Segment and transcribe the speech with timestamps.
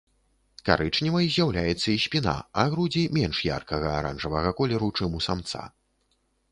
[0.69, 5.63] Карычневай з'яўляецца і спіна, а грудзі менш яркага аранжавага колеру, чым у самца.